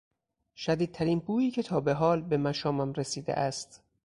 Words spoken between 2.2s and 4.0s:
به مشامم رسیده است